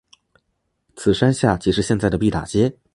[0.95, 2.75] 此山下即是现在的毕打街。